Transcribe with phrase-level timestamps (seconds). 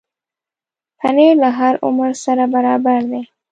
[0.99, 3.21] پنېر له هر عمر سره برابر دی.